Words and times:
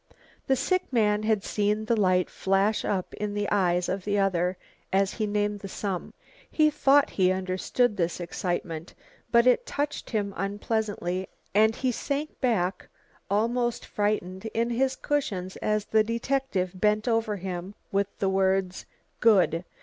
The 0.47 0.55
sick 0.55 0.91
man 0.91 1.21
had 1.21 1.43
seen 1.43 1.85
the 1.85 1.95
light 1.95 2.27
flash 2.27 2.83
up 2.83 3.13
in 3.13 3.35
the 3.35 3.47
eyes 3.51 3.87
of 3.87 4.03
the 4.03 4.17
other 4.17 4.57
as 4.91 5.13
he 5.13 5.27
named 5.27 5.59
the 5.59 5.67
sum. 5.67 6.15
He 6.49 6.71
thought 6.71 7.11
he 7.11 7.31
understood 7.31 7.95
this 7.97 8.19
excitement, 8.19 8.95
but 9.31 9.45
it 9.45 9.63
touched 9.67 10.09
him 10.09 10.33
unpleasantly 10.35 11.29
and 11.53 11.75
he 11.75 11.91
sank 11.91 12.39
back, 12.41 12.87
almost 13.29 13.85
frightened, 13.85 14.45
in 14.55 14.71
his 14.71 14.95
cushions 14.95 15.55
as 15.57 15.85
the 15.85 16.03
detective 16.03 16.71
bent 16.73 17.07
over 17.07 17.35
him 17.35 17.75
with 17.91 18.07
the 18.17 18.27
words 18.29 18.87
"Good. 19.19 19.65